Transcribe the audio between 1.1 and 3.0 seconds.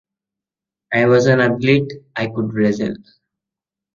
an athlete, I could wrestle.